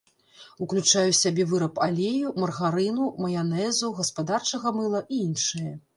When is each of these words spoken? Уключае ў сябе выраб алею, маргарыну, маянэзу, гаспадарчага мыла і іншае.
Уключае 0.65 1.03
ў 1.09 1.15
сябе 1.23 1.43
выраб 1.51 1.77
алею, 1.87 2.31
маргарыну, 2.43 3.11
маянэзу, 3.27 3.93
гаспадарчага 4.01 4.67
мыла 4.79 5.07
і 5.13 5.25
іншае. 5.29 5.71